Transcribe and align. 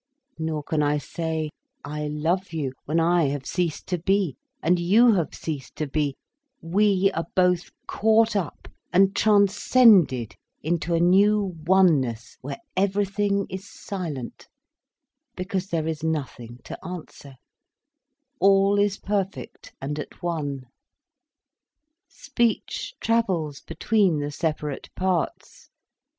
Nor 0.39 0.63
can 0.63 0.81
I 0.81 0.97
say 0.97 1.51
"I 1.85 2.07
love 2.07 2.53
you," 2.53 2.73
when 2.85 2.99
I 2.99 3.25
have 3.25 3.45
ceased 3.45 3.85
to 3.89 3.99
be, 3.99 4.35
and 4.63 4.79
you 4.79 5.13
have 5.13 5.35
ceased 5.35 5.75
to 5.75 5.85
be: 5.85 6.15
we 6.59 7.11
are 7.11 7.27
both 7.35 7.69
caught 7.85 8.35
up 8.35 8.67
and 8.91 9.15
transcended 9.15 10.33
into 10.63 10.95
a 10.95 10.99
new 10.99 11.55
oneness 11.67 12.39
where 12.41 12.57
everything 12.75 13.45
is 13.47 13.69
silent, 13.69 14.47
because 15.35 15.67
there 15.67 15.87
is 15.87 16.03
nothing 16.03 16.61
to 16.63 16.83
answer, 16.83 17.35
all 18.39 18.79
is 18.79 18.97
perfect 18.97 19.71
and 19.79 19.99
at 19.99 20.23
one. 20.23 20.65
Speech 22.07 22.95
travels 22.99 23.59
between 23.61 24.17
the 24.17 24.31
separate 24.31 24.89
parts. 24.95 25.69